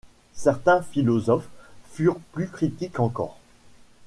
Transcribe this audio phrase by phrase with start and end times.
[0.33, 1.47] Certains philosophes
[1.91, 3.37] furent plus critiques encore.